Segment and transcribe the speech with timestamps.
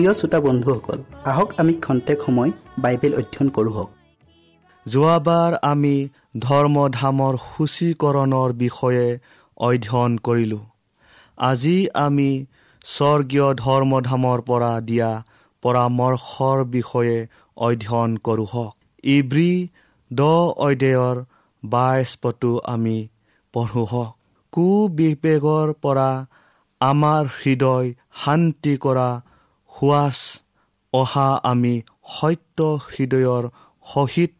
[0.00, 3.90] প্ৰিয় শ্ৰোতা বন্ধুসকল আহক আমি খন্তেক সময় বাইবেল অধ্যয়ন কৰোঁ হওক।
[4.86, 5.96] যোৱাবাৰ আমি
[6.38, 9.06] ধৰ্মধামৰ সূচীকৰণৰ বিষয়ে
[9.56, 10.64] অধ্যয়ন কৰিলোঁ।
[11.38, 12.30] আজি আমি
[12.84, 15.10] স্বৰ্গীয় ধৰ্মধামৰ পৰা দিয়া
[15.62, 17.16] পৰামৰ্শৰ বিষয়ে
[17.56, 18.74] অধ্যয়ন কৰোঁ হওক।
[19.04, 19.52] ইব্ৰী
[20.10, 20.20] দ
[20.66, 21.16] অধ্যায়ৰ
[21.62, 22.98] বাইছ পটো আমি
[23.54, 24.12] পঢ়োঁ হওক।
[24.52, 26.10] কুবিবেগৰ পৰা
[26.80, 27.88] আমাৰ হৃদয়
[28.24, 29.10] শান্তি কৰা
[29.78, 30.42] সুৱাচ
[30.92, 33.48] অহা আমি সত্য হৃদয়ৰ
[33.94, 34.32] সহিত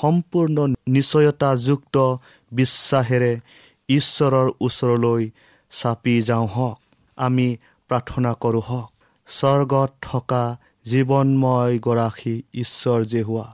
[0.00, 2.16] সম্পূৰ্ণ নিশ্চয়তাযুক্ত
[2.52, 3.40] বিশ্বাসেৰে
[3.88, 5.30] ঈশ্বৰৰ ওচৰলৈ
[5.70, 6.78] চাপি যাওঁ হওক।
[7.16, 7.56] আমি
[7.88, 8.90] প্ৰাৰ্থনা কৰোঁ হওক।
[9.26, 13.48] স্বৰ্গত থকা জীৱনময় গৰাকী ঈশ্বৰ যে হোৱা।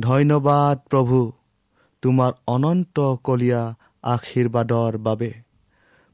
[0.00, 1.32] ধন্যবাদ প্ৰভু
[2.02, 3.62] তোমাৰ অনন্ত কলীয়া
[4.02, 5.32] আশীৰ্বাদৰ বাবে।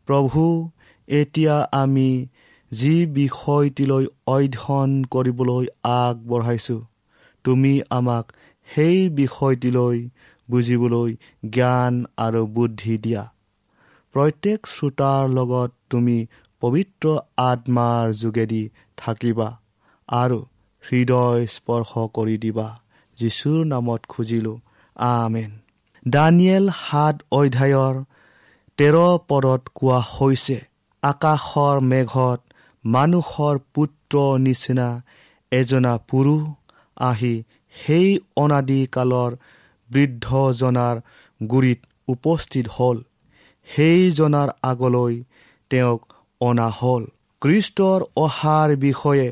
[0.07, 0.71] প্ৰভু
[1.09, 2.27] এতিয়া আমি
[2.77, 6.81] যি বিষয়টিলৈ অধ্যয়ন কৰিবলৈ আগবঢ়াইছোঁ
[7.45, 8.33] তুমি আমাক
[8.69, 9.99] সেই বিষয়টিলৈ
[10.51, 11.17] বুজিবলৈ
[11.51, 13.25] জ্ঞান আৰু বুদ্ধি দিয়া।
[14.15, 16.19] প্ৰত্যেক শ্ৰোতাৰ লগত তুমি
[16.61, 18.63] পবিত্ৰ আত্মাৰ যোগেদি
[18.97, 19.49] থাকিবা
[20.09, 20.39] আৰু
[20.85, 22.69] হৃদয় স্পৰ্শ কৰি দিবা।
[23.19, 24.59] যীশুৰ নামত খুজিলোঁ
[24.97, 25.51] আমেন।
[26.09, 27.95] দানিয়েল সাত অধ্যায়ৰ
[28.79, 28.97] তেৰ
[29.29, 30.59] পদত কোৱা হৈছে
[31.03, 32.41] আকাশৰ মেঘত
[32.87, 34.89] মানুহৰ পুত্ৰ নিচিনা
[35.53, 36.43] এজনা পুৰুষ
[36.97, 37.35] আহি
[37.75, 39.37] সেই অনাদিকালৰ
[39.91, 40.97] বৃদ্ধজনাৰ
[41.41, 42.99] গুৰিত উপস্থিত হ'ল।
[43.69, 45.15] সেইজনাৰ আগলৈ
[45.71, 46.01] তেওঁক
[46.41, 47.03] অনা হ'ল।
[47.43, 49.29] কৃষ্টৰ অহাৰ বিষয়ে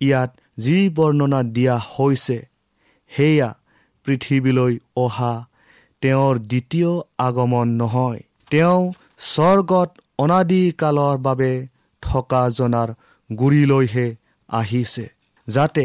[0.00, 2.38] ইয়াত যি বৰ্ণনা দিয়া হৈছে
[3.10, 3.50] সেয়া
[4.06, 5.34] পৃথিৱীলৈ অহা
[6.02, 8.20] তেওঁৰ দ্বিতীয় আগমন নহয়।
[8.50, 11.52] তেওঁ স্বৰ্গত অনাদিকালৰ বাবে
[12.02, 12.88] থকা জনাৰ
[13.30, 14.06] গুৰিলৈহে
[14.48, 15.06] আহিছে
[15.48, 15.84] যাতে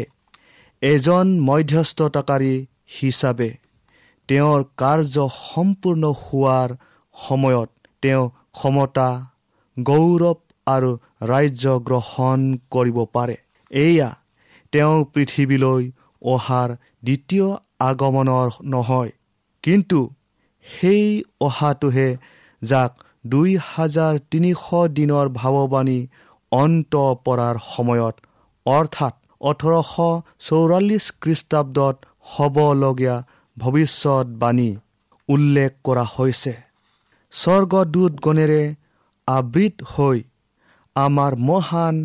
[0.82, 2.54] এজন মধ্যস্থতাকাৰী
[2.96, 3.50] হিচাপে
[4.28, 6.70] তেওঁৰ কাৰ্য সম্পূৰ্ণ হোৱাৰ
[7.16, 7.70] সময়ত
[8.02, 9.08] তেওঁ ক্ষমতা
[9.76, 10.90] গৌৰৱ আৰু
[11.22, 12.40] ৰাজ্য গ্ৰহণ
[12.70, 13.36] কৰিব পাৰে।
[13.70, 14.10] এয়া
[14.72, 15.82] তেওঁ পৃথিৱীলৈ
[16.22, 16.70] অহাৰ
[17.04, 17.48] দ্বিতীয়
[17.80, 19.10] আগমনৰ নহয়
[19.64, 20.00] কিন্তু
[20.66, 21.04] সেই
[21.40, 22.08] অহাটোহে
[22.62, 22.92] যাক
[23.32, 24.62] দুই হাজাৰ তিনিশ
[24.96, 25.98] দিনৰ ভাৱবাণী
[26.52, 26.94] অন্ত
[27.26, 28.16] পৰাৰ সময়ত
[28.66, 29.14] অৰ্থাৎ
[29.50, 29.94] ওঠৰশ
[30.46, 31.96] চৌৰাল্লিছ খ্ৰীষ্টাব্দত
[32.32, 33.16] হ'বলগীয়া
[33.56, 34.70] ভৱিষ্যতবাণী
[35.28, 36.54] উল্লেখ কৰা হৈছে।
[37.32, 38.62] স্বৰ্গদূতগণেৰে
[39.28, 40.18] আবৃত হৈ
[40.96, 41.96] আমাৰ মহান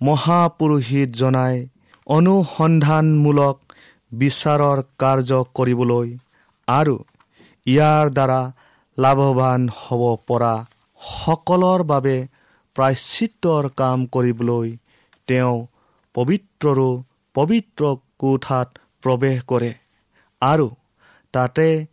[0.00, 1.56] মহাপুৰোহিত জনাই
[2.06, 3.56] অনুসন্ধানমূলক
[4.12, 6.08] বিচাৰৰ কাৰ্য কৰিবলৈ
[6.68, 6.96] আৰু
[7.66, 8.40] ইয়াৰ দ্বাৰা
[8.98, 10.54] লাভৱান হ'ব পৰা
[11.00, 12.16] সকলৰ বাবে
[12.76, 14.68] প্ৰায়চিত্ৰৰ কাম কৰিবলৈ
[15.26, 15.66] তেওঁ
[16.14, 16.90] পবিত্ৰৰো
[17.34, 17.82] পবিত্ৰ
[18.18, 18.68] কোঠাত
[19.02, 19.72] প্ৰৱেশ কৰে
[20.42, 20.68] আৰু
[21.32, 21.86] তাতে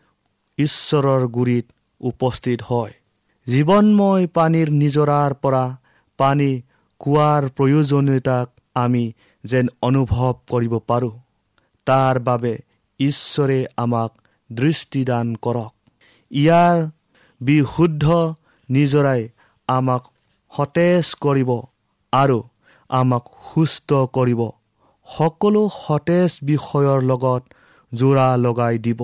[0.57, 1.65] ঈশ্বৰৰ গুৰিত
[2.01, 2.93] উপস্থিত হয়।
[3.47, 5.63] জীৱনময় পানীৰ নিজৰাৰ পৰা
[6.17, 6.51] পানী
[6.99, 9.13] কোৱাৰ প্ৰয়োজনীয়তাক আমি
[9.43, 11.15] যেন অনুভৱ কৰিব পাৰোঁ।
[11.87, 12.53] তাৰ বাবে
[12.99, 14.11] ঈশ্বৰে আমাক
[14.51, 15.73] দৃষ্টিদান কৰক।
[16.31, 16.77] ইয়াৰ
[17.41, 18.05] বিশুদ্ধ
[18.69, 19.29] নিজৰাই
[19.67, 20.03] আমাক
[20.51, 21.49] সতেজ কৰিব
[22.13, 22.43] আৰু
[22.89, 23.23] আমাক
[23.53, 24.41] সুস্থ কৰিব।
[25.07, 27.43] সকলো সতেজ বিষয়ৰ লগত
[27.93, 29.01] যোৰা লগাই দিব।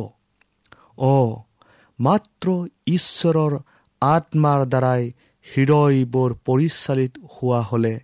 [0.97, 1.41] অ'
[1.99, 2.47] মাত্ৰ
[2.87, 3.53] ঈশ্বৰৰ
[4.01, 5.11] আত্মাৰ দ্বাৰাই
[5.45, 7.99] হৃদয়বোৰ পৰিচালিত হোৱা হ'লে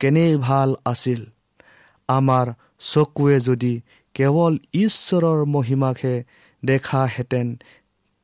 [0.00, 1.20] কেনে ভাল আছিল?
[2.08, 2.46] আমাৰ
[2.80, 3.80] চকুৱে যদি
[4.14, 6.24] কেৱল ঈশ্বৰৰ মহিমাকহে
[6.64, 7.46] দেখাহেঁতেন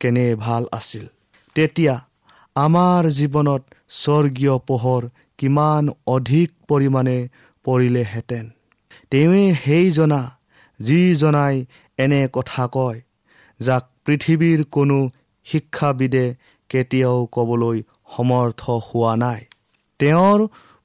[0.01, 1.07] কেনে ভাল আছিল?
[1.55, 1.95] তেতিয়া
[2.57, 3.63] আমাৰ জীৱনত
[3.95, 5.03] স্বৰ্গীয় পোহৰ
[5.39, 7.19] কিমান অধিক পৰিমাণে
[7.65, 8.45] পৰিলেহেঁতেন।
[9.11, 10.21] তেওঁৱে সেইজনা
[10.81, 11.57] যিজনাই
[11.99, 12.99] এনে কথা কয়
[13.61, 14.99] যাক পৃথিৱীৰ কোনো
[15.47, 16.27] শিক্ষাবিদে
[16.71, 17.79] কেতিয়াও ক'বলৈ
[18.17, 19.41] সমৰ্থ হোৱা নাই।
[20.01, 20.39] তেওঁৰ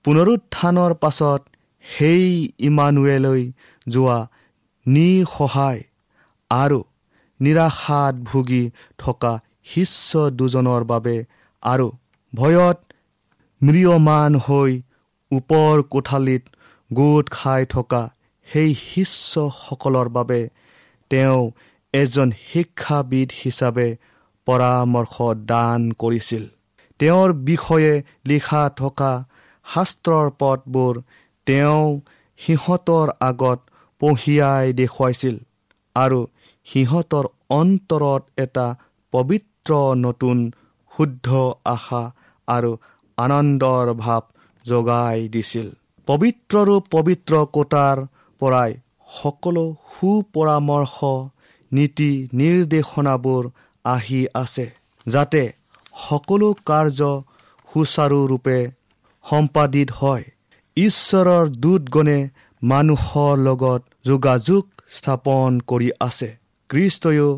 [0.05, 1.41] পুনৰুত্থানৰ পাছত
[1.85, 2.25] সেই
[2.59, 3.41] ইমানুৱেলৈ
[3.87, 4.19] যোৱা
[4.85, 5.81] নিসহায়
[6.51, 6.79] আৰু
[7.39, 8.63] নিৰাশাত ভুগি
[8.97, 9.33] থকা
[9.65, 11.15] শিষ্য দুজনৰ বাবে
[11.63, 11.87] আৰু
[12.33, 12.77] ভয়ত
[13.61, 14.71] ম্ৰিয়মান হৈ
[15.31, 16.43] ওপৰ কোঠালিত
[16.91, 18.03] গোট খাই থকা
[18.47, 20.41] সেই শিষ্যসকলৰ বাবে
[21.11, 21.41] তেওঁ
[21.93, 23.87] এজন শিক্ষাবিদ হিচাপে
[24.47, 25.15] পৰামৰ্শ
[25.45, 26.43] দান কৰিছিল।
[26.99, 27.93] তেওঁৰ বিষয়ে
[28.25, 29.11] লিখা থকা
[29.65, 30.93] শাস্ত্ৰৰ পথবোৰ
[31.47, 31.85] তেওঁ
[32.39, 33.59] সিহঁতৰ আগত
[34.01, 35.35] পঢ়িয়াই দেখুৱাইছিল
[35.95, 36.19] আৰু
[36.67, 38.67] সিহঁতৰ অন্তৰত এটা
[39.13, 40.37] পবিত্ৰ নতুন
[40.91, 41.27] শুদ্ধ
[41.65, 42.03] আশা
[42.47, 42.71] আৰু
[43.17, 44.23] আনন্দৰ ভাৱ
[44.65, 45.67] জগাই দিছিল।
[46.07, 47.97] পবিত্ৰৰো পবিত্ৰ কোটাৰ
[48.41, 48.71] পৰাই
[49.09, 50.97] সকলো সুপৰামৰ্শ
[51.71, 53.43] নীতি নিৰ্দেশনাবোৰ
[53.85, 54.67] আহি আছে
[55.05, 55.43] যাতে
[56.07, 56.99] সকলো কাৰ্য
[57.69, 58.57] সুচাৰুৰূপে
[59.25, 60.23] সম্পাদিত হয়।
[60.77, 62.19] ঈশ্বৰৰ দূতগণে
[62.61, 66.29] মানুহৰ লগত যোগাযোগ স্থাপন কৰি আছে।
[66.69, 67.29] কৃষ্টয়ো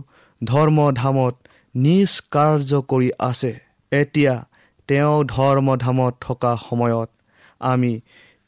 [0.42, 1.36] ধৰ্মধামত
[1.76, 3.52] নিজ কাৰ্য কৰি আছে।
[3.92, 4.36] এতিয়া
[4.90, 7.10] তেওঁ ধৰ্মধামত থকা সময়ত
[7.62, 7.94] আমি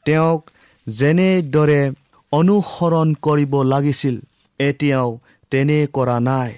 [0.05, 0.41] তেওঁক
[0.87, 1.81] যেনেদৰে
[2.31, 4.15] অনুসৰণ কৰিব লাগিছিল
[4.59, 5.09] এতিয়াও
[5.51, 6.51] তেনে কৰা নাই।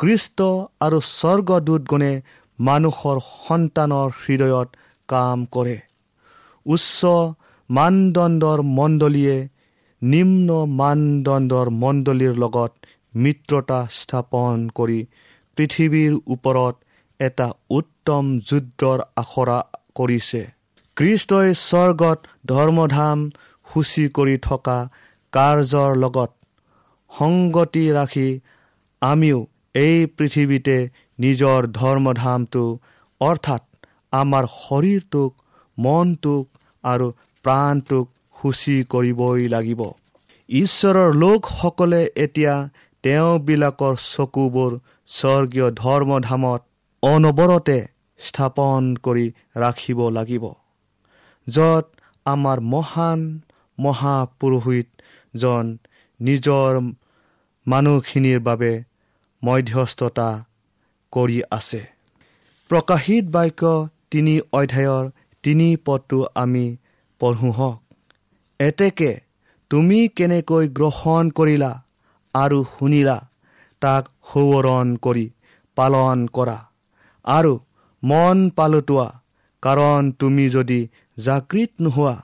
[0.00, 0.38] কৃষ্ট
[0.80, 2.12] আৰু স্বৰ্গদূতগণে
[2.58, 4.68] মানুহৰ সন্তানৰ হৃদয়ত
[5.08, 5.76] কাম কৰে।
[6.66, 7.00] উচ্চ
[7.70, 9.36] মানদণ্ডৰ মণ্ডলীয়ে
[10.02, 10.48] নিম্ন
[10.80, 12.72] মানদণ্ডৰ মণ্ডলীৰ লগত
[13.14, 15.00] মিত্ৰতা স্থাপন কৰি
[15.58, 16.74] পৃথিৱীৰ ওপৰত
[17.20, 19.58] এটা উত্তম যুদ্ধৰ আখৰা
[19.94, 20.42] কৰিছে।
[20.96, 23.18] কৃষ্টই স্বৰ্গত ধৰ্মধাম
[23.66, 24.78] সূচী কৰি থকা
[25.32, 26.30] কাৰ্যৰ লগত
[27.10, 28.28] সংগতি ৰাখি
[29.02, 29.38] আমিও
[29.74, 30.76] এই পৃথিৱীতে
[31.18, 32.64] নিজৰ ধৰ্মধামটো
[33.20, 33.62] অৰ্থাৎ
[34.12, 35.30] আমাৰ শৰীৰটোক
[35.78, 36.44] মনটোক
[36.84, 37.06] আৰু
[37.44, 39.80] প্ৰাণটোক সূচী কৰিবই লাগিব।
[40.48, 42.54] ঈশ্বৰৰ লোকসকলে এতিয়া
[43.04, 44.72] তেওঁবিলাকৰ চকুবোৰ
[45.08, 46.60] স্বৰ্গীয় ধৰ্মধামত
[47.02, 47.78] অনবৰতে
[48.20, 50.44] স্থাপন কৰি ৰাখিব লাগিব
[51.46, 51.84] য'ত
[52.26, 53.20] আমাৰ মহান
[53.78, 55.64] মহাপুৰোহিতজন
[56.20, 56.72] নিজৰ
[57.66, 58.72] মানুহখিনিৰ বাবে
[59.42, 60.28] মধ্যস্থতা
[61.12, 61.82] কৰি আছে।
[62.70, 63.62] প্ৰকাশিত বাক্য
[64.10, 65.04] তিনি অধ্যায়ৰ
[65.44, 66.66] তিনি পদটো আমি
[67.20, 67.78] পঢ়োঁ হওক।
[68.60, 69.10] এতেকে
[69.70, 71.72] তুমি কেনেকৈ গ্ৰহণ কৰিলা
[72.34, 73.18] আৰু শুনিলা?
[73.82, 75.26] তাক সোঁৱৰণ কৰি
[75.76, 76.58] পালন কৰা।
[77.24, 77.52] আৰু
[78.02, 79.08] মন পালোতোৱা
[79.62, 80.80] কাৰণ তুমি যদি
[81.18, 82.16] জাগৃত নোহোৱা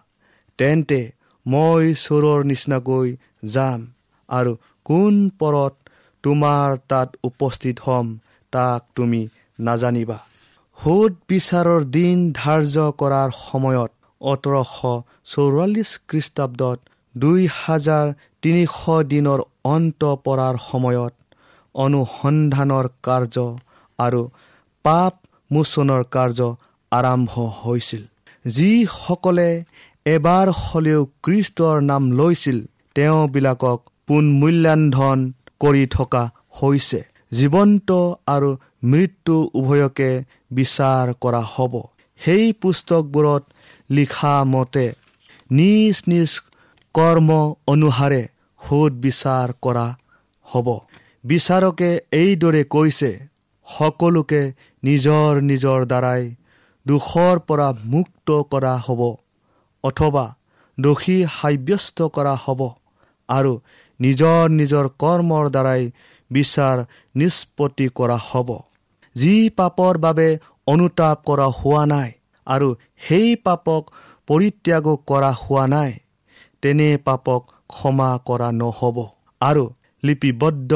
[0.58, 1.00] তেন্তে
[1.46, 3.08] মই চোৰৰ নিচিনাকৈ
[3.54, 3.80] যাম
[4.28, 4.52] আৰু
[4.86, 5.74] কোন পৰত
[6.24, 8.06] তোমাৰ তাত উপস্থিত হ'ম
[8.52, 9.22] তাক তুমি
[9.58, 10.18] নাজানিবা।
[10.78, 14.74] সোধ বিচাৰৰ দিন ধাৰ্য কৰাৰ সময়ত ওঠৰশ
[15.32, 16.78] চৌৰাল্লিছ খ্ৰীষ্টাব্দত
[17.14, 18.06] দুই হাজাৰ
[18.42, 18.78] তিনিশ
[19.12, 21.12] দিনৰ অন্ত পৰাৰ সময়ত
[21.74, 23.36] অনুসন্ধানৰ কাৰ্য
[23.98, 24.22] আৰু
[24.84, 25.14] পাপ
[25.50, 26.40] মোচনৰ কাৰ্য
[26.92, 28.02] আৰম্ভ হৈছিল।
[28.44, 29.48] যিসকলে
[30.06, 32.58] এবাৰ হ'লেও কৃষ্টৰ নাম লৈছিল
[32.94, 35.18] তেওঁবিলাকক পুনমূল্যান্ধন
[35.60, 36.22] কৰি থকা
[36.60, 37.00] হৈছে।
[37.32, 37.90] জীৱন্ত
[38.26, 38.50] আৰু
[38.84, 40.10] মৃত্যু উভয়কে
[40.50, 41.74] বিচাৰ কৰা হ'ব।
[42.20, 43.42] সেই পুস্তকবোৰত
[43.90, 44.86] লিখা মতে
[45.50, 46.30] নিজ নিজ
[46.94, 47.30] কৰ্ম
[47.66, 48.22] অনুসাৰে
[48.60, 49.86] সোধ বিচাৰ কৰা
[50.46, 50.68] হ'ব।
[51.24, 53.10] বিচাৰকে এইদৰে কৈছে
[53.66, 54.40] সকলোকে
[54.82, 56.22] নিজৰ নিজৰ দ্বাৰাই
[56.86, 59.00] দোষৰ পৰা মুক্ত কৰা হ'ব
[59.84, 60.24] অথবা
[60.78, 62.60] দোষী সাব্যস্ত কৰা হ'ব
[63.28, 63.52] আৰু
[64.00, 65.82] নিজৰ নিজৰ কৰ্মৰ দ্বাৰাই
[66.30, 66.76] বিচাৰ
[67.14, 68.50] নিষ্পত্তি কৰা হ'ব।
[69.16, 70.28] যি পাপৰ বাবে
[70.66, 72.10] অনুতাপ কৰা হোৱা নাই
[72.46, 72.68] আৰু
[73.08, 73.82] সেই পাপক
[74.26, 75.90] পৰিত্যাগো কৰা হোৱা নাই
[76.62, 78.96] তেনে পাপক ক্ষমা কৰা নহ'ব
[79.40, 79.64] আৰু
[80.02, 80.72] লিপিবদ্ধ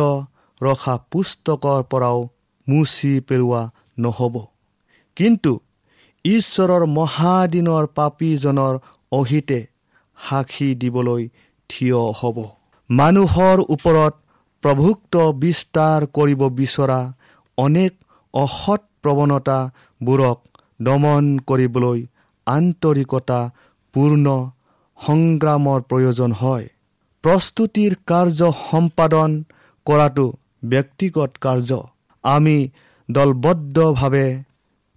[0.61, 2.19] ৰখা পুস্তকৰ পৰাও
[2.67, 3.63] মুচি পেলোৱা
[3.99, 4.35] নহ'ব।
[5.17, 5.53] কিন্তু
[6.25, 8.75] ঈশ্বৰৰ মহাদিনৰ পাপীজনৰ
[9.13, 9.61] অহিতে
[10.19, 11.23] সাক্ষী দিবলৈ
[11.71, 12.37] থিয় হ'ব।
[12.91, 14.15] মানুহৰ ওপৰত
[14.63, 17.01] প্ৰভুক্ত বিস্তাৰ কৰিব বিচৰা
[17.59, 17.93] অনেক
[18.35, 20.39] অসৎ প্ৰৱণতাবোৰক
[20.81, 21.99] দমন কৰিবলৈ
[22.47, 23.41] আন্তৰিকতা
[23.95, 24.27] পূৰ্ণ
[24.99, 26.67] সংগ্ৰামৰ প্ৰয়োজন হয়।
[27.25, 29.31] প্ৰস্তুতিৰ কাৰ্য সম্পাদন
[29.87, 30.27] কৰাটো
[30.63, 31.71] ব্যক্তিগত কাৰ্য।
[32.25, 32.57] আমি
[33.09, 34.27] দলবদ্ধভাৱে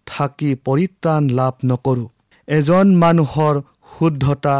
[0.07, 2.09] থাকি পৰিত্ৰাণ লাভ নকৰোঁ।
[2.47, 3.55] এজন মানুহৰ
[3.91, 4.57] শুদ্ধতা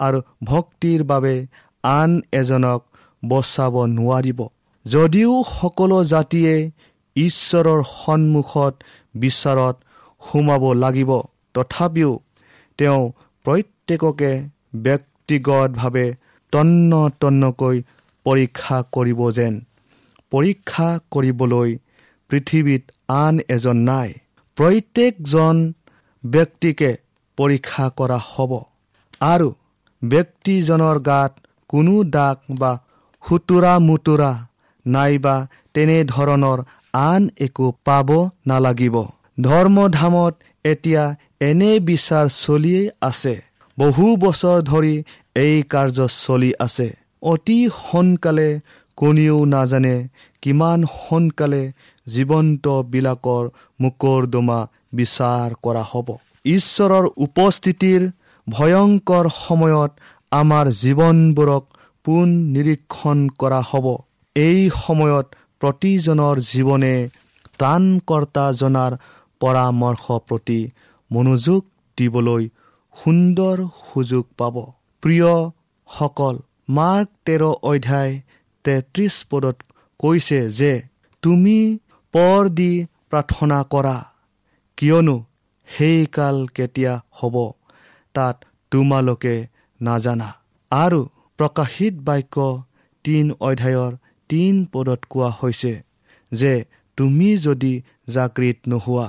[0.00, 1.34] আৰু ভক্তিৰ বাবে
[1.84, 2.80] আন এজনক
[3.22, 4.40] বচাব নোৱাৰিব।
[4.86, 6.54] যদিও সকলো জাতিয়ে
[7.16, 8.74] ঈশ্বৰৰ সন্মুখত
[9.16, 9.76] বিচাৰত
[10.22, 11.10] সোমাব লাগিব
[11.54, 12.12] তথাপিও
[12.78, 13.02] তেওঁ
[13.44, 14.32] প্ৰত্যেককে
[14.76, 16.06] ব্যক্তিগতভাৱে
[16.52, 17.76] তন্ন তন্নকৈ
[18.26, 19.54] পৰীক্ষা কৰিব যেন
[20.30, 21.78] পৰীক্ষা কৰিবলৈ
[22.30, 24.08] পৃথিৱীত আন এজন নাই।
[24.56, 25.56] প্ৰত্যেকজন
[26.26, 26.96] ব্যক্তিকে
[27.36, 28.52] পৰীক্ষা কৰা হ'ব।
[29.20, 29.48] আৰু
[30.02, 31.32] ব্যক্তিজনৰ গাত
[31.68, 32.72] কোনো দাগ বা
[33.28, 34.32] সুতুৰা মুতুৰা
[34.86, 35.36] নাইবা
[35.74, 36.58] তেনেধৰণৰ
[36.92, 38.08] আন একো পাব
[38.46, 38.96] নালাগিব।
[39.40, 41.04] ধৰ্মধামত এতিয়া
[41.40, 43.34] এনে বিচাৰ চলিয়েই আছে।
[43.78, 44.94] বহু বছৰ ধৰি
[45.34, 46.88] এই কাৰ্য চলি আছে।
[47.22, 48.60] অতি সোনকালে
[48.98, 49.96] কোনেও নাজানে
[50.42, 51.62] কিমান সোনকালে
[52.06, 53.44] জীৱন্তবিলাকৰ
[53.80, 54.58] মোকৰ্দমা
[54.98, 56.08] বিচাৰ কৰা হ'ব।
[56.56, 58.02] ঈশ্বৰৰ উপস্থিতিৰ
[58.46, 59.92] ভয়ংকৰ সময়ত
[60.32, 61.64] আমাৰ জীৱনবোৰক
[62.04, 63.86] পোন নিৰীক্ষণ কৰা হ'ব।
[64.36, 65.26] এই সময়ত
[65.60, 66.94] প্ৰতিজনৰ জীৱনে
[67.58, 68.92] ত্ৰাণকৰ্তা জনাৰ
[69.40, 70.60] পৰামৰ্শ প্ৰতি
[71.10, 71.62] মনোযোগ
[71.98, 72.44] দিবলৈ
[72.96, 74.56] সুন্দৰ সুযোগ পাব।
[75.02, 76.36] প্ৰিয়সকল
[76.76, 78.12] মাৰ্ক তেৰ অধ্যায়
[78.64, 79.56] তেত্ৰিছ পদত
[80.00, 80.72] কৈছে যে
[81.22, 81.58] তুমি
[82.14, 82.72] পৰ দি
[83.10, 83.96] প্ৰাৰ্থনা কৰা।
[84.78, 85.16] কিয়নো
[85.68, 87.36] সেই কাল কেতিয়া হ'ব
[88.14, 88.36] তাত
[88.72, 89.34] তোমালোকে
[89.80, 90.28] নাজানা।
[90.72, 91.00] আৰু
[91.38, 92.36] প্ৰকাশিত বাক্য
[93.04, 93.92] তিন অধ্যায়ৰ
[94.30, 95.74] তিন পদত কোৱা হৈছে
[96.32, 96.52] যে
[96.98, 97.72] তুমি যদি
[98.14, 99.06] জাগৃত নোহোৱা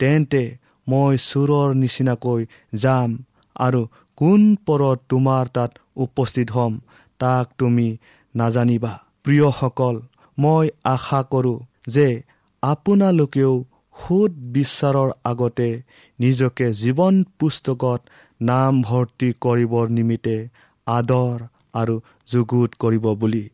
[0.00, 0.42] তেন্তে
[0.86, 2.40] মই চোৰৰ নিচিনাকৈ
[2.82, 3.10] যাম
[3.56, 3.80] আৰু
[4.18, 5.70] কোন পৰত তোমাৰ তাত
[6.04, 6.72] উপস্থিত হ'ম
[7.20, 7.88] তাক তুমি
[8.34, 8.92] নাজানিবা।
[9.24, 9.96] প্ৰিয়সকল
[10.38, 12.22] মই আশা কৰোঁ যে
[12.62, 13.64] আপোনালোকেও
[13.96, 15.82] সুদ বিশ্বাৰৰ আগতে
[16.20, 18.00] নিজকে জীৱন পুস্তকত
[18.42, 20.48] নাম ভৰ্তি কৰিবৰ নিমিত্তে
[20.86, 21.38] আদৰ
[21.74, 22.00] আৰু
[22.32, 23.44] যুগুত কৰিব বুলি।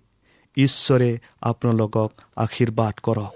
[0.56, 1.10] ঈশ্বৰে
[1.42, 3.32] আপোনালোকক আশীৰ্বাদ কৰক।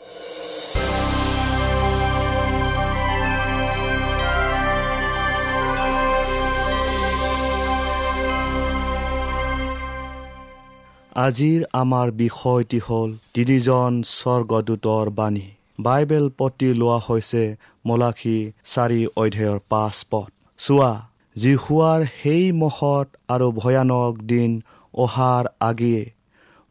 [11.13, 17.43] আজিৰ আমাৰ বিষয়টি হ'ল তিনিজন স্বৰ্গদূতৰ বাণী। বাইবেল পতি লোৱা হৈছে
[17.87, 20.93] মলাখী চাৰি অধ্যায়ৰ পাঁচ পথ চোৱা
[21.37, 24.51] জিহুৱাৰ সেই মহৎ আৰু ভয়ানক দিন
[24.95, 26.03] অহাৰ আগেয়ে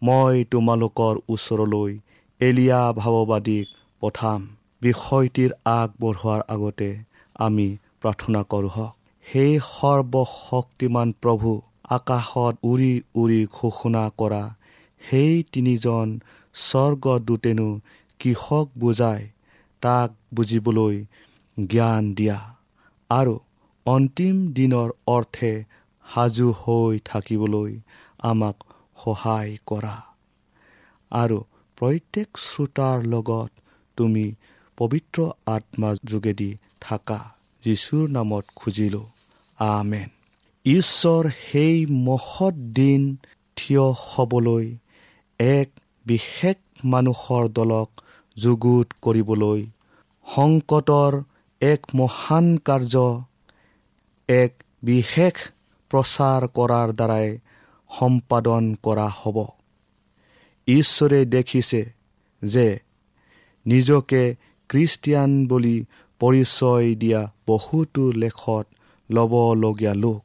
[0.01, 1.91] মই তোমালোকৰ ওচৰলৈ
[2.41, 3.67] এলিয়া ভাৱবাদীক
[4.01, 4.39] পঠাম।
[4.81, 6.89] বিষয়টিৰ আগবঢ়োৱাৰ আগতে
[7.39, 7.67] আমি
[8.01, 8.93] প্ৰাৰ্থনা কৰোঁ হওক।
[9.25, 11.51] সেই সৰ্বশক্তিমান প্ৰভু
[11.91, 14.43] আকাশত উৰি উৰি ঘোষণা কৰা।
[15.01, 16.07] সেই তিনিজন
[16.55, 17.69] স্বৰ্গদূতেনো
[18.19, 19.21] কিষক বুজাই
[19.81, 20.95] তাক বুজিবলৈ
[21.57, 22.39] জ্ঞান দিয়া।
[23.09, 23.33] আৰু
[23.85, 25.51] অন্তিম দিনৰ অৰ্থে
[26.05, 27.71] সাজু হৈ থাকিবলৈ
[28.19, 28.57] আমাক
[28.97, 29.95] সহায় কৰা।
[31.11, 31.37] আৰু
[31.77, 33.51] প্ৰত্যেক শ্ৰোতাৰ লগত
[33.97, 34.25] তুমি
[34.77, 37.19] পবিত্ৰ আত্মা যোগেদি থাকা
[37.63, 39.05] যীশুৰ নামত খুজিলোঁ।
[39.57, 40.09] আমেন।
[40.65, 43.17] ঈশ্বৰ সেই মহৎ দিন
[43.55, 44.77] থিয় হ'বলৈ
[45.39, 45.69] এক
[46.05, 47.89] বিশেষ মানুহৰ দলক
[48.37, 49.65] যুগুত কৰিবলৈ
[50.35, 51.13] সংকটৰ
[51.61, 52.95] এক মহান কাৰ্য
[54.29, 54.53] এক
[54.83, 55.33] বিশেষ
[55.91, 57.37] প্ৰচাৰ কৰাৰ দ্বাৰাই
[57.89, 59.37] সম্পাদন কৰা হ'ব।
[60.67, 61.81] ঈশ্বৰে দেখিছে
[62.43, 62.79] যে
[63.65, 64.35] নিজকে
[64.69, 65.85] খ্ৰীষ্টিয়ান বুলি
[66.19, 68.65] পৰিচয় দিয়া বহুতো লেখত
[69.09, 70.23] ল'বলগীয়া লোক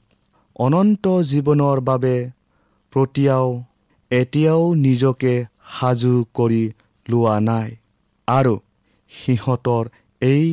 [0.57, 2.17] অনন্ত জীৱনৰ বাবে
[2.93, 3.49] প্ৰতিয়াও
[4.11, 5.35] এতিয়াও নিজকে
[5.73, 6.65] সাজু কৰি
[7.07, 7.69] লোৱা নাই।
[8.29, 8.55] আৰু
[9.11, 9.85] সিহঁতৰ
[10.23, 10.47] এই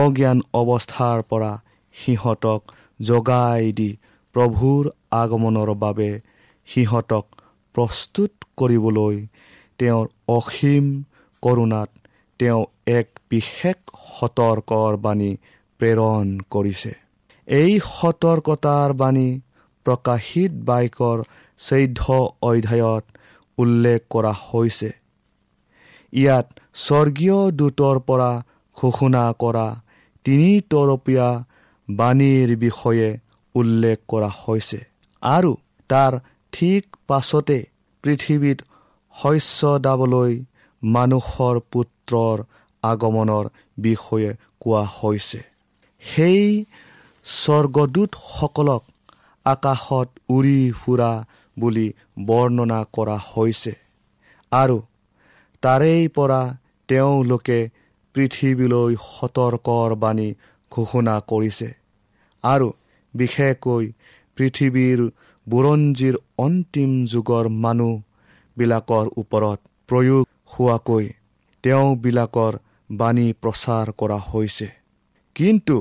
[0.00, 1.52] অজ্ঞান অৱস্থাৰ পৰা
[1.94, 2.60] সিহঁতক
[3.00, 3.90] জগাই দি
[4.34, 4.82] প্ৰভুৰ
[5.20, 6.10] আগমনৰ বাবে
[6.68, 7.24] সিহঁতক
[7.74, 9.16] প্ৰস্তুত কৰিবলৈ
[9.78, 10.84] তেওঁৰ অসীম
[11.42, 11.90] কৰোণাত
[12.40, 12.62] তেওঁ
[12.98, 13.78] এক বিশেষ
[14.16, 15.32] সতৰ্কৰ বাণী
[15.80, 16.92] প্ৰেৰণ কৰিছে।
[17.48, 19.28] এই সতৰ্কতাৰ বাণী
[19.86, 21.18] প্ৰকাশিত বাইকৰ
[21.58, 22.04] চৈধ্য
[22.42, 23.04] অধ্যায়ত
[23.58, 24.90] উল্লেখ কৰা হৈছে।
[26.12, 28.30] ইয়াত স্বৰ্গীয় দূতৰ পৰা
[28.76, 29.66] ঘোষণা কৰা
[30.26, 31.28] তিনি তৰপীয়া
[31.88, 33.08] বাণীৰ বিষয়ে
[33.54, 34.80] উল্লেখ কৰা হৈছে
[35.22, 35.52] আৰু
[35.90, 36.12] তাৰ
[36.52, 37.58] ঠিক পাছতে
[38.04, 38.58] পৃথিৱীত
[39.14, 40.32] শস্য দাবলৈ
[40.82, 42.36] মানুহৰ পুত্ৰৰ
[42.82, 43.44] আগমনৰ
[43.78, 45.40] বিষয়ে কোৱা হৈছে।
[46.02, 46.42] সেই
[47.26, 48.82] স্বৰ্গদূতসকলক
[49.46, 51.10] আকাশত উৰি ফুৰা
[51.56, 51.86] বুলি
[52.26, 53.72] বৰ্ণনা কৰা হৈছে।
[54.52, 54.78] আৰু
[55.62, 56.40] তাৰেই পৰা
[56.88, 57.58] তেওঁলোকে
[58.14, 60.28] পৃথিৱীলৈ সতৰ্কৰ বাণী
[60.72, 61.68] ঘোষণা কৰিছে।
[62.44, 62.68] আৰু
[63.14, 63.84] বিশেষকৈ
[64.38, 65.00] পৃথিৱীৰ
[65.46, 71.06] বুৰঞ্জীৰ অন্তিম যুগৰ মানুহবিলাকৰ ওপৰত প্ৰয়োগ হোৱাকৈ
[71.64, 72.52] তেওঁবিলাকৰ
[72.90, 74.68] বাণী প্ৰচাৰ কৰা হৈছে।
[75.36, 75.76] কিন্তু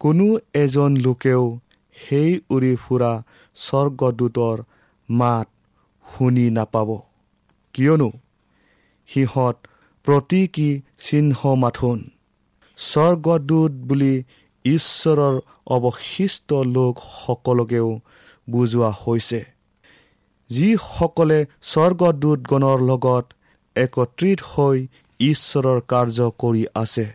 [0.00, 1.44] কোনো এজন লোকেও
[1.96, 3.12] সেই উৰি ফুৰা
[3.56, 4.56] স্বৰ্গদূতৰ
[5.08, 5.48] মাত
[6.04, 6.88] শুনি নাপাব।
[7.74, 8.10] কিয়নো
[9.08, 9.56] সিহঁত
[10.06, 11.98] প্ৰতীকী চিহ্ন মাথোন
[12.78, 14.14] স্বৰ্গদূত বুলি
[14.64, 15.36] ঈশ্বৰৰ
[15.76, 17.88] অৱশিষ্ট লোকসকলকেও
[18.50, 19.40] বুজোৱা হৈছে।
[20.50, 21.38] যিসকলে
[21.70, 23.24] স্বৰ্গদূতগণৰ লগত
[23.76, 24.78] একত্ৰিত হৈ
[25.20, 27.06] ঈশ্বৰৰ কাৰ্য কৰি আছে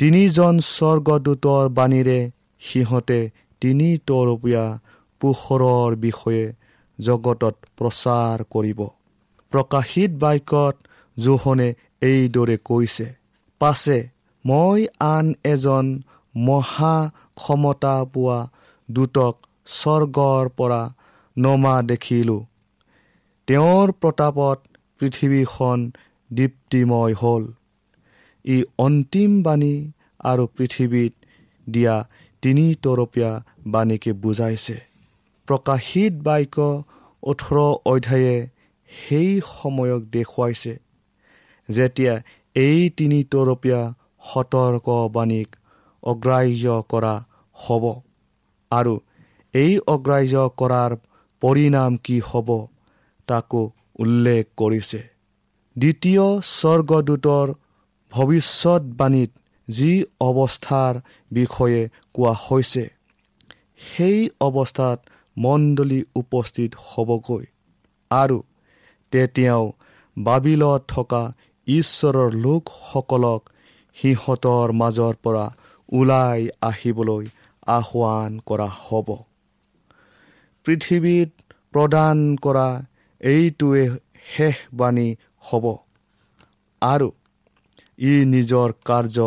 [0.00, 2.18] তিনিজন স্বৰ্গদূতৰ বাণীৰে
[2.60, 3.18] সিহঁতে
[3.62, 4.64] তিনি তৰপীয়া
[5.20, 6.44] পোহৰৰ বিষয়ে
[6.98, 8.80] জগতত প্ৰচাৰ কৰিব।
[9.52, 10.76] প্ৰকাশিত বাক্যত
[11.16, 11.68] জোহনে
[12.02, 13.06] এইদৰে কৈছে
[13.60, 13.98] পাছে
[14.44, 15.86] মই আন এজন
[16.36, 16.96] মহা
[17.34, 18.38] ক্ষমতা পোৱা
[18.88, 19.34] দূতক
[19.66, 20.82] স্বৰ্গৰ পৰা
[21.36, 22.40] নমা দেখিলোঁ।
[23.48, 24.58] তেওঁৰ প্ৰতাপত
[24.98, 25.78] পৃথিৱীখন
[26.30, 27.44] দীপ্তিময় হ'ল।
[28.44, 29.74] ই অন্তিম বাণী
[30.20, 31.12] আৰু পৃথিৱীত
[31.66, 31.96] দিয়া
[32.42, 33.30] তিনি তৰপীয়া
[33.72, 34.76] বাণীকে বুজাইছে।
[35.48, 36.56] প্ৰকাশিত বাক্য
[37.22, 37.56] ওঠৰ
[37.92, 38.36] অধ্যায়ে
[38.90, 40.72] সেই সময়ক দেখুৱাইছে
[41.68, 42.14] যেতিয়া
[42.56, 43.80] এই তিনি তৰপীয়া
[44.28, 45.48] সতৰ্কবাণীক
[46.02, 47.14] অগ্ৰাহ্য কৰা
[47.56, 47.84] হ'ব
[48.70, 48.94] আৰু
[49.54, 50.92] এই অগ্ৰাহ্য কৰাৰ
[51.42, 52.48] পৰিণাম কি হ'ব
[53.28, 53.62] তাকো
[54.02, 55.00] উল্লেখ কৰিছে।
[55.76, 57.48] দ্বিতীয় স্বৰ্গদূতৰ
[58.12, 59.30] ভৱিষ্যতবাণীত
[59.68, 60.94] যি অৱস্থাৰ
[61.32, 62.84] বিষয়ে কোৱা হৈছে
[63.86, 64.98] সেই অৱস্থাত
[65.36, 67.44] মণ্ডলী উপস্থিত হ'বগৈ।
[68.10, 68.38] আৰু
[69.12, 69.64] তেতিয়াও
[70.16, 71.22] বাবিলত থকা
[71.66, 73.42] ঈশ্বৰৰ লোকসকলক
[73.96, 75.46] সিহঁতৰ মাজৰ পৰা
[75.92, 77.24] ওলাই আহিবলৈ
[77.66, 79.08] আহ্বান কৰা হ'ব।
[80.66, 81.30] পৃথিৱীত
[81.72, 82.68] প্ৰদান কৰা
[83.20, 83.84] এইটোৱে
[84.36, 85.08] শেষ বাণী
[85.40, 85.64] হ'ব।
[86.82, 87.08] আৰু
[87.98, 89.18] ই নিজৰ কাৰ্য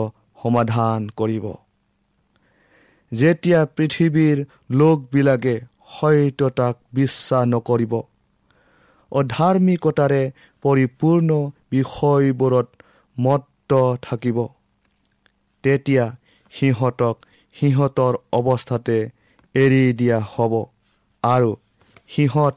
[0.46, 1.46] সমাধান কৰিব।
[3.12, 4.38] যেতিয়া পৃথিৱীৰ
[4.72, 5.56] লোকবিলাকে
[5.94, 7.94] সত্যতাক বিশ্বাস নকৰিব
[9.12, 10.24] অধাৰ্মিকতাৰে
[10.64, 11.30] পৰিপূৰ্ণ
[11.72, 12.68] বিষয়বোৰত
[13.18, 14.38] মত্ত থাকিব
[15.64, 16.06] তেতিয়া
[16.54, 17.16] সিহঁতক
[17.56, 18.98] সিহঁতৰ অৱস্থাতে
[19.56, 20.54] এৰি দিয়া হ'ব
[21.24, 21.52] আৰু
[22.08, 22.56] সিহঁত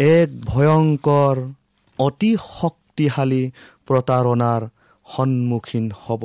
[0.00, 1.36] এক ভয়ংকৰ
[1.98, 3.42] অতি শক্তিশালী
[3.86, 4.62] প্ৰতাৰণাৰ
[5.06, 6.22] সন্মুখীন হ'ব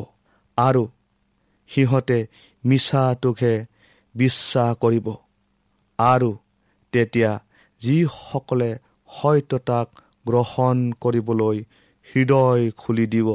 [0.57, 0.83] আৰু
[1.69, 2.19] সিহঁতে
[2.63, 3.53] মিছাটোকহে
[4.15, 5.07] বিশ্বাস কৰিব।
[5.99, 6.31] আৰু
[6.93, 7.31] তেতিয়া
[7.81, 8.71] যিসকলে
[9.09, 9.87] সত্যতাক
[10.27, 11.57] গ্ৰহণ কৰিবলৈ
[12.07, 13.29] হৃদয় খুলি দিব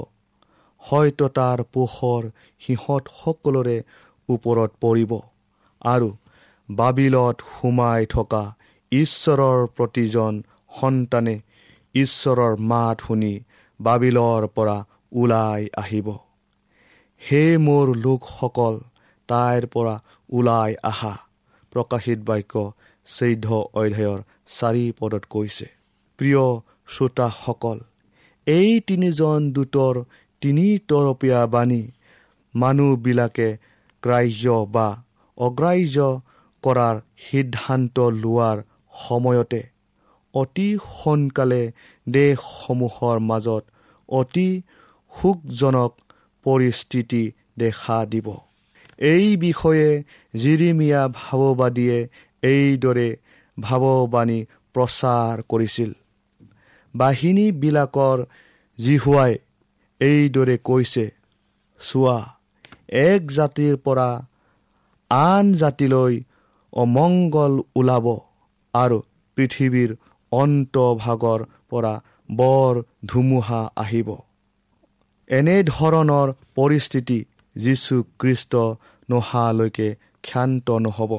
[0.82, 2.22] সত্যতাৰ পোহৰ
[2.60, 3.76] সিহঁত সকলোৰে
[4.28, 5.12] ওপৰত পৰিব
[5.86, 6.08] আৰু
[6.68, 8.42] বাবিলত সোমাই থকা
[8.92, 10.42] ঈশ্বৰৰ প্ৰতিজন
[10.80, 11.36] সন্তানে
[11.94, 13.34] ঈশ্বৰৰ মাত শুনি
[13.80, 14.78] বাবিলৰ পৰা
[15.12, 16.08] ওলাই আহিব।
[17.20, 18.74] সেই মোৰ লোকসকল
[19.28, 19.94] তাইৰ পৰা
[20.32, 21.12] ওলাই আহা
[21.72, 22.62] প্ৰকাশিত বাক্য
[23.06, 24.18] চৈধ্য অধ্যায়ৰ
[24.54, 25.66] চাৰি পদত কৈছে।
[26.18, 26.44] প্ৰিয়
[26.92, 27.78] শ্ৰোতাসকল
[28.46, 29.94] এই তিনিজন দূতৰ
[30.42, 31.82] তিনিতৰপীয়া বাণী
[32.54, 33.48] মানুহবিলাকে
[34.02, 34.88] গ্ৰাহ্য বা
[35.38, 35.98] অগ্ৰাহ্য
[36.62, 38.62] কৰাৰ সিদ্ধান্ত লোৱাৰ
[39.00, 39.62] সময়তে
[40.34, 41.62] অতি সোনকালে
[42.06, 43.62] দেশসমূহৰ মাজত
[44.08, 44.48] অতি
[45.12, 45.92] সুখজনক
[46.50, 47.22] পৰিস্থিতি
[47.58, 48.28] দেখা দিব।
[49.08, 49.88] এই বিষয়ে
[50.34, 51.98] জিৰিমিয়া ভাৱবাদীয়ে
[52.42, 53.08] এইদৰে
[53.58, 54.38] ভাৱবাণী
[54.74, 55.90] প্ৰচাৰ কৰিছিল।
[56.94, 58.18] বাহিনীবিলাকৰ
[58.78, 59.32] জিহুৱাই
[60.00, 61.04] এইদৰে কৈছে
[61.80, 62.18] চোৱা
[63.00, 64.08] এক জাতিৰ পৰা
[65.10, 66.14] আন জাতিলৈ
[66.72, 68.06] অমংগল ওলাব
[68.74, 68.98] আৰু
[69.36, 69.90] পৃথিৱীৰ
[70.32, 71.94] অন্তভাগৰ পৰা
[72.30, 74.08] বৰ ধুমুহা আহিব।
[75.30, 77.18] এনেধৰণৰ পৰিস্থিতি
[77.56, 78.52] যীশুখ্ৰীষ্ট
[79.10, 79.88] নোহোৱালৈকে
[80.22, 81.12] ক্ষান্ত নহ'ব।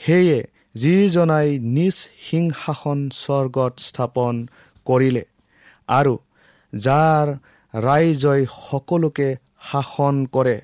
[0.00, 0.38] সেয়ে
[0.74, 4.34] যিজনাই নিজ সিংহাসন স্বৰ্গত স্থাপন
[4.86, 5.24] কৰিলে
[5.88, 6.14] আৰু
[6.72, 7.26] যাৰ
[7.74, 9.28] ৰাইজই সকলোকে
[9.72, 10.56] শাসন কৰে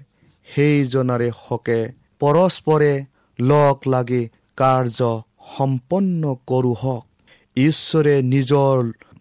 [0.48, 1.80] সেইজনাৰে হকে
[2.20, 2.92] পৰস্পৰে
[3.38, 4.22] লগ লাগি
[4.56, 5.00] কাৰ্য
[5.56, 7.04] সম্পন্ন কৰোঁ হওক।
[7.56, 8.76] ঈশ্বৰে নিজৰ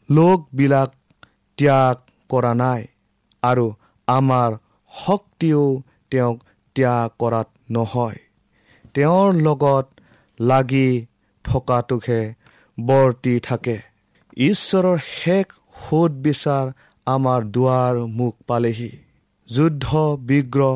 [0.10, 0.90] লোকবিলাক
[1.58, 1.98] ত্যাগ
[2.34, 2.82] কৰা নাই।
[3.44, 3.66] আৰু
[4.08, 4.50] আমাৰ
[4.92, 5.64] শক্তিও
[6.12, 6.38] তেওঁক
[6.76, 8.20] ত্যাগ কৰাত নহয়।
[8.96, 9.86] তেওঁৰ লগত
[10.40, 10.90] লাগি
[11.46, 12.22] থকাটোকহে
[12.78, 13.78] বৰ্তি থাকে।
[14.38, 15.48] ঈশ্বৰৰ শেষ
[15.82, 16.66] সোধ বিচাৰ
[17.08, 18.92] আমাৰ দুৱাৰ মুখ পালেহি।
[19.50, 19.86] যুদ্ধ
[20.30, 20.76] বিগ্ৰহ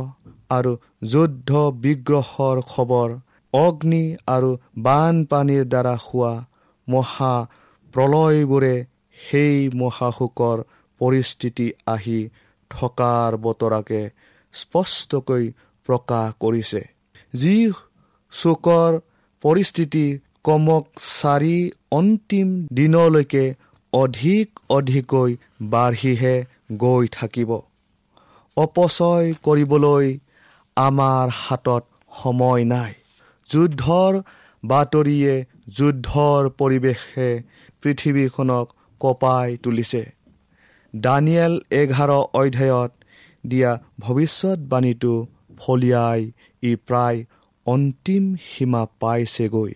[0.50, 0.72] আৰু
[1.12, 1.52] যুদ্ধ
[1.84, 3.10] বিগ্ৰহৰ খবৰ
[3.54, 4.50] অগ্নি আৰু
[4.86, 6.34] বানপানীৰ দ্বাৰা হোৱা
[6.88, 7.36] মহা
[7.94, 8.76] প্ৰলয়বোৰে
[9.18, 10.58] সেই মহাশোকৰ
[11.00, 12.30] পৰিস্থিতি আহি
[12.72, 14.10] থকাৰ বতৰাকে
[14.54, 15.52] স্পষ্টকৈ
[15.86, 16.82] প্ৰকাশ কৰিছে।
[17.36, 17.72] যি
[18.32, 19.00] চোকৰ
[19.42, 23.46] পৰিস্থিতি কমক চাৰি অন্তিম দিনলৈকে
[23.94, 26.36] অধিক অধিককৈ বাঢ়িহে
[26.78, 27.52] গৈ থাকিব।
[28.58, 30.18] অপচয় কৰিবলৈ
[30.78, 31.84] আমাৰ হাতত
[32.24, 32.94] সময় নাই।
[33.50, 34.14] যুদ্ধৰ
[34.64, 35.46] বাতৰিয়ে
[35.78, 37.30] যুদ্ধৰ পৰিৱেশে
[37.82, 38.68] পৃথিৱীখনক
[39.00, 40.15] কঁপাই তুলিছে।
[41.04, 42.92] দানিয়েল এঘাৰ অধ্যায়ত
[43.48, 45.14] দিয়া ভৱিষ্যতবাণীটো
[45.60, 46.22] ফলিয়াই
[46.64, 47.20] ই প্ৰায়
[47.66, 49.74] অন্তিম সীমা পাইছেগৈ।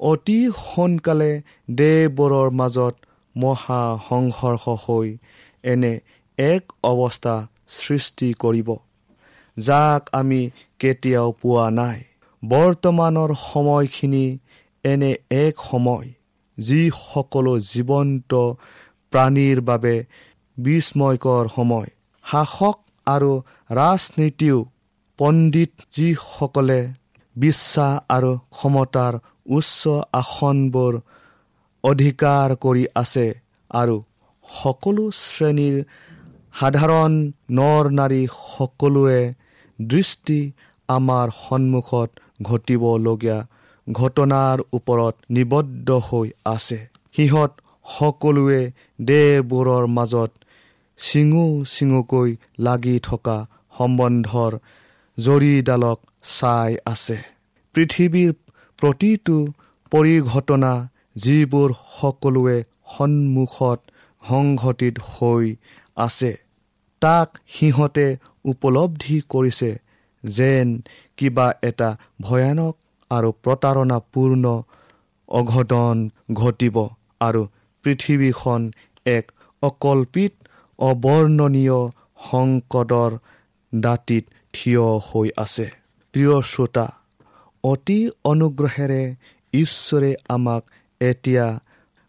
[0.00, 1.32] অতি সোনকালে
[1.78, 2.94] দেৱবোৰৰ মাজত
[3.36, 5.08] মহা সংঘৰ্ষ হৈ
[5.64, 5.92] এনে
[6.38, 7.34] এক অৱস্থা
[7.68, 8.68] সৃষ্টি কৰিব
[9.56, 10.40] যাক আমি
[10.78, 11.98] কেতিয়াও পোৱা নাই।
[12.42, 14.26] বৰ্তমানৰ সময়খিনি
[14.84, 16.08] এনে এক সময়
[16.58, 18.32] যি সকলো জীৱন্ত
[19.12, 19.94] প্ৰাণীৰ বাবে
[20.56, 21.88] বিস্ময়কৰ সময়।
[22.24, 23.32] শাসক আৰু
[23.70, 24.58] ৰাজনীতিও
[25.18, 26.80] পণ্ডিত যিসকলে
[27.36, 29.14] বিশ্বাস আৰু ক্ষমতাৰ
[29.56, 29.82] উচ্চ
[30.20, 30.92] আসনবোৰ
[31.84, 33.26] অধিকাৰ কৰি আছে
[33.70, 33.96] আৰু
[34.46, 35.76] সকলো শ্ৰেণীৰ
[36.60, 37.12] সাধাৰণ
[37.58, 39.22] নৰ নাৰী সকলোৰে
[39.78, 40.40] দৃষ্টি
[40.88, 42.10] আমাৰ সন্মুখত
[42.42, 43.38] ঘটিবলগীয়া
[43.86, 46.78] ঘটনাৰ ওপৰত নিবদ্ধ হৈ আছে।
[47.14, 47.52] সিহঁত
[47.96, 48.62] সকলোৱে
[49.00, 50.30] দেহবোৰৰ মাজত
[50.98, 53.36] চিঙু চিঙুকৈ লাগি থকা
[53.78, 54.52] সম্বন্ধৰ
[55.18, 55.98] জৰিডালক
[56.30, 57.18] চাই আছে।
[57.74, 58.30] পৃথিৱীৰ
[58.78, 59.36] প্ৰতিটো
[59.92, 60.72] পৰিঘটনা
[61.16, 62.58] যিবোৰ সকলোৱে
[62.92, 63.78] সন্মুখত
[64.22, 65.46] সংঘটিত হৈ
[65.96, 66.32] আছে
[67.02, 68.06] তাক সিহঁতে
[68.44, 69.70] উপলব্ধি কৰিছে
[70.24, 70.68] যেন
[71.18, 72.74] কিবা এটা ভয়ানক
[73.10, 74.44] আৰু প্ৰতাৰণাপূৰ্ণ
[75.28, 75.96] অঘটন
[76.34, 76.76] ঘটিব
[77.20, 77.42] আৰু
[77.84, 78.60] পৃথিৱীখন
[79.06, 79.24] এক
[79.62, 80.32] অকল্পিত
[80.88, 81.78] অৱৰ্ণনীয়
[82.26, 83.10] সংকটৰ
[83.72, 85.66] দাঁতিত থিয় হৈ আছে।
[86.14, 86.86] প্ৰিয় শ্ৰোতা
[87.64, 89.02] অতি অনুগ্ৰহেৰে
[89.54, 90.62] ঈশ্বৰে আমাক
[91.00, 91.46] এতিয়া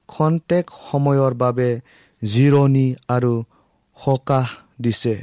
[0.10, 1.70] খন্তেক সময়ৰ বাবে
[2.22, 3.34] জিৰণি আৰু
[3.98, 4.48] সকাহ
[4.82, 5.16] দিছে।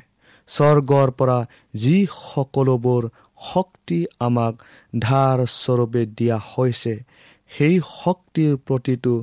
[0.48, 1.38] স্বৰ্গৰ পৰা
[1.74, 3.02] যি সকলোবোৰ
[3.40, 4.54] শক্তি আমাক
[4.98, 6.94] ধাৰ স্বৰূপে দিয়া হৈছে
[7.50, 9.14] সেই শক্তিৰ প্ৰতিটো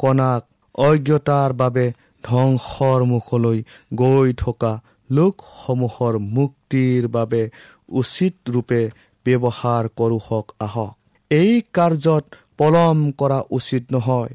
[0.00, 0.42] কণাক
[0.74, 1.86] অজ্ঞতাৰ বাবে
[2.24, 3.58] ধ্বংসৰ মুখলৈ
[3.94, 4.72] গৈ থকা
[5.10, 7.42] লোকসমূহৰ মুক্তিৰ বাবে
[7.92, 8.82] উচিত ৰূপে
[9.26, 10.92] ব্যৱহাৰ কৰোঁ হওক আহক।
[11.30, 12.24] এই কাৰ্যত
[12.58, 14.32] পলম কৰা উচিত নহয়।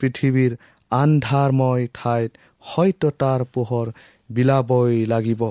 [0.00, 0.52] পৃথিৱীৰ
[0.90, 2.30] আন্ধাৰময় ঠাইত
[2.64, 3.86] সত্যতাৰ পোহৰ
[4.30, 5.42] বিলাবই লাগিব।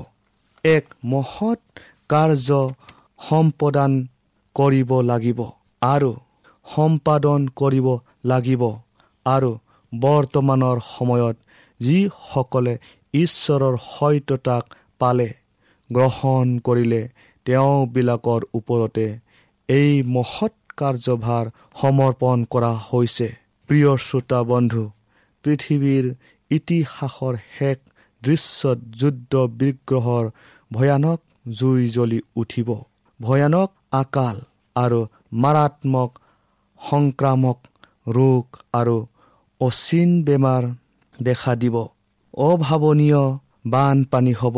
[0.64, 1.60] এক মহৎ
[2.10, 2.50] কাৰ্য
[3.30, 3.92] সম্পাদন
[4.56, 5.40] কৰিব লাগিব
[5.82, 6.12] আৰু
[6.66, 7.88] সম্পাদন কৰিব
[8.26, 8.64] লাগিব
[9.26, 9.52] আৰু
[9.92, 11.36] বৰ্তমানৰ সময়ত
[11.80, 12.74] যিসকলে
[13.14, 14.64] ঈশ্বৰৰ সত্যতাক
[15.00, 15.30] পালে
[15.90, 17.02] গ্ৰহণ কৰিলে
[17.46, 19.06] তেওঁবিলাকৰ ওপৰতে
[19.70, 21.46] এই মহৎ কাৰ্যভাৰ
[21.82, 23.28] সমৰ্পণ কৰা হৈছে।
[23.70, 24.84] প্ৰিয় শ্ৰোতা বন্ধু
[25.44, 26.06] পৃথিৱীৰ
[26.52, 27.78] ইতিহাসৰ শেষ
[28.22, 30.26] দৃশ্যত যুদ্ধ বিগ্ৰহৰ
[30.72, 31.20] ভয়ানক
[31.58, 32.70] জুই জ্বলি উঠিব।
[33.20, 33.70] ভয়ানক
[34.02, 34.38] আকাল
[34.76, 35.00] আৰু
[35.44, 36.12] মাৰাত্মক
[36.82, 37.60] সংক্ৰামক
[38.18, 38.98] ৰোগ আৰু
[39.62, 40.64] অচিন বেমাৰ
[41.24, 41.76] দেখা দিব।
[42.34, 43.24] অভাৱনীয়
[43.68, 44.58] বানপানী হ'ব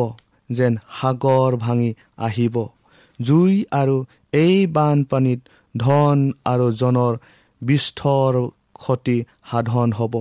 [0.50, 2.56] যেন সাগৰ ভাঙি আহিব।
[3.20, 3.96] জুই আৰু
[4.34, 5.40] এই বানপানীত
[5.78, 7.14] ধন আৰু জনৰ
[7.62, 8.34] বিস্তৰ
[8.74, 9.18] ক্ষতি
[9.52, 10.16] সাধন হ'ব।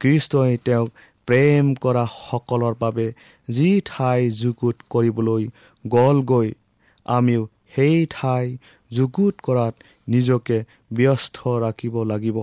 [0.00, 0.88] কৃষ্ণই তেওঁক
[1.26, 3.06] প্ৰেম কৰা সকলৰ বাবে
[3.48, 5.42] যি ঠাই যুগুত কৰিবলৈ
[5.84, 6.48] গ'লগৈ
[7.06, 7.42] আমিও
[7.74, 8.46] সেই ঠাই
[8.90, 9.74] যুগুত কৰাত
[10.08, 10.58] নিজকে
[10.92, 12.38] ব্যস্ত ৰাখিব লাগিব।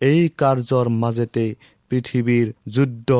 [0.00, 1.46] এই কাৰ্যৰ মাজতে
[1.90, 3.10] পৃথিৱীৰ যুদ্ধ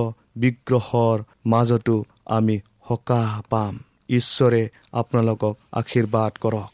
[0.43, 1.19] বিগ্ৰহৰ
[1.53, 1.97] মাজতো
[2.37, 2.57] আমি
[2.89, 3.75] সকাহ পাম।
[4.19, 4.63] ঈশ্বৰে
[5.01, 6.71] আপোনালোকক আশীৰ্বাদ কৰক।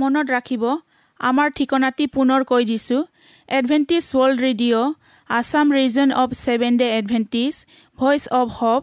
[0.00, 0.64] মনত ৰাখিব
[1.20, 3.00] আমাৰ ঠিকনাটি পুনৰ কৈ দিছোঁ।
[3.48, 4.94] Adventist world radio'
[5.30, 7.54] Assam region of seven day Adventist
[7.98, 8.82] voice of hope